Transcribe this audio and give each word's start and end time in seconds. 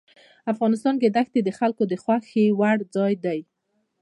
افغانستان 0.53 0.95
کې 1.01 1.13
دښتې 1.15 1.39
د 1.43 1.49
خلکو 1.59 1.83
د 1.87 1.93
خوښې 2.03 2.45
وړ 2.59 2.77
ځای 2.95 3.13
دی. 3.25 3.39